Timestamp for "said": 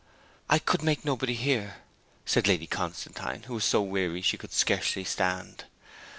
2.25-2.47